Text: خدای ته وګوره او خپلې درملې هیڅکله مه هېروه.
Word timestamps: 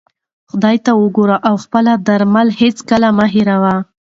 خدای 0.49 0.77
ته 0.85 0.91
وګوره 1.01 1.37
او 1.47 1.55
خپلې 1.63 1.93
درملې 2.07 2.53
هیڅکله 2.61 3.07
مه 3.17 3.25
هېروه. 3.33 3.75